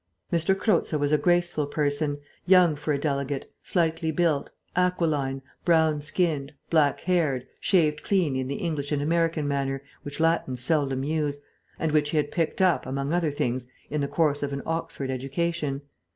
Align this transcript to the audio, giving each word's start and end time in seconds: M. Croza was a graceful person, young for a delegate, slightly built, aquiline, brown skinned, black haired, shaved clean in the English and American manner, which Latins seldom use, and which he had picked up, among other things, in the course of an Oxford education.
M. 0.33 0.39
Croza 0.39 0.97
was 0.99 1.11
a 1.11 1.17
graceful 1.19 1.67
person, 1.67 2.19
young 2.47 2.75
for 2.75 2.91
a 2.91 2.97
delegate, 2.97 3.53
slightly 3.61 4.09
built, 4.09 4.49
aquiline, 4.75 5.43
brown 5.63 6.01
skinned, 6.01 6.53
black 6.71 7.01
haired, 7.01 7.45
shaved 7.59 8.01
clean 8.01 8.35
in 8.35 8.47
the 8.47 8.55
English 8.55 8.91
and 8.91 9.03
American 9.03 9.47
manner, 9.47 9.83
which 10.01 10.19
Latins 10.19 10.59
seldom 10.59 11.03
use, 11.03 11.39
and 11.77 11.91
which 11.91 12.09
he 12.09 12.17
had 12.17 12.31
picked 12.31 12.63
up, 12.63 12.87
among 12.87 13.13
other 13.13 13.29
things, 13.31 13.67
in 13.91 14.01
the 14.01 14.07
course 14.07 14.41
of 14.41 14.51
an 14.53 14.63
Oxford 14.65 15.11
education. 15.11 15.83